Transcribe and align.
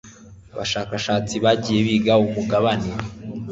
abashakashatsi 0.53 1.35
bagiye 1.43 1.79
biga 1.87 2.13
umugabane 2.25 2.89